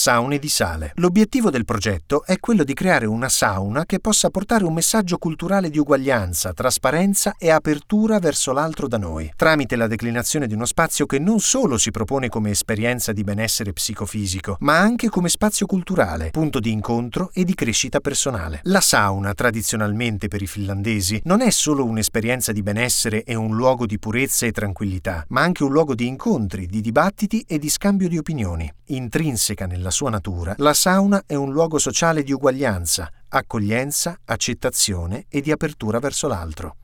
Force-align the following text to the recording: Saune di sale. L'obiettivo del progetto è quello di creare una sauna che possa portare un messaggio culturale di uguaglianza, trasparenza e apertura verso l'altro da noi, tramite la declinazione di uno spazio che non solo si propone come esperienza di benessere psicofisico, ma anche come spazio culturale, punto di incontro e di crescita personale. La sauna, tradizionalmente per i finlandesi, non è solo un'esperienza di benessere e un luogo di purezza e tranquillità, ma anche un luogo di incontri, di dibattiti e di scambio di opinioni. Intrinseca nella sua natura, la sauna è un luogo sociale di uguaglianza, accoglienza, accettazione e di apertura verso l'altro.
Saune 0.00 0.38
di 0.38 0.48
sale. 0.48 0.92
L'obiettivo 0.94 1.50
del 1.50 1.66
progetto 1.66 2.24
è 2.24 2.38
quello 2.38 2.64
di 2.64 2.72
creare 2.72 3.04
una 3.04 3.28
sauna 3.28 3.84
che 3.84 4.00
possa 4.00 4.30
portare 4.30 4.64
un 4.64 4.72
messaggio 4.72 5.18
culturale 5.18 5.68
di 5.68 5.76
uguaglianza, 5.76 6.54
trasparenza 6.54 7.34
e 7.36 7.50
apertura 7.50 8.18
verso 8.18 8.52
l'altro 8.52 8.88
da 8.88 8.96
noi, 8.96 9.30
tramite 9.36 9.76
la 9.76 9.86
declinazione 9.86 10.46
di 10.46 10.54
uno 10.54 10.64
spazio 10.64 11.04
che 11.04 11.18
non 11.18 11.38
solo 11.38 11.76
si 11.76 11.90
propone 11.90 12.30
come 12.30 12.48
esperienza 12.48 13.12
di 13.12 13.22
benessere 13.24 13.74
psicofisico, 13.74 14.56
ma 14.60 14.78
anche 14.78 15.10
come 15.10 15.28
spazio 15.28 15.66
culturale, 15.66 16.30
punto 16.30 16.60
di 16.60 16.72
incontro 16.72 17.28
e 17.34 17.44
di 17.44 17.52
crescita 17.52 18.00
personale. 18.00 18.60
La 18.62 18.80
sauna, 18.80 19.34
tradizionalmente 19.34 20.28
per 20.28 20.40
i 20.40 20.46
finlandesi, 20.46 21.20
non 21.24 21.42
è 21.42 21.50
solo 21.50 21.84
un'esperienza 21.84 22.52
di 22.52 22.62
benessere 22.62 23.22
e 23.22 23.34
un 23.34 23.54
luogo 23.54 23.84
di 23.84 23.98
purezza 23.98 24.46
e 24.46 24.52
tranquillità, 24.52 25.26
ma 25.28 25.42
anche 25.42 25.62
un 25.62 25.72
luogo 25.72 25.94
di 25.94 26.06
incontri, 26.06 26.66
di 26.66 26.80
dibattiti 26.80 27.44
e 27.46 27.58
di 27.58 27.68
scambio 27.68 28.08
di 28.08 28.16
opinioni. 28.16 28.72
Intrinseca 28.86 29.66
nella 29.66 29.88
sua 29.90 30.10
natura, 30.10 30.54
la 30.58 30.74
sauna 30.74 31.24
è 31.26 31.34
un 31.34 31.52
luogo 31.52 31.78
sociale 31.78 32.22
di 32.22 32.32
uguaglianza, 32.32 33.10
accoglienza, 33.28 34.18
accettazione 34.24 35.26
e 35.28 35.40
di 35.40 35.50
apertura 35.50 35.98
verso 35.98 36.28
l'altro. 36.28 36.76